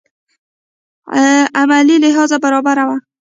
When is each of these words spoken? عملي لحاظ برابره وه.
عملي 1.59 1.95
لحاظ 2.03 2.31
برابره 2.43 2.83
وه. 2.89 2.97